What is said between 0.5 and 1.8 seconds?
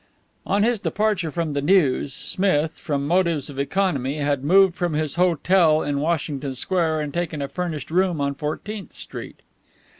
his departure from the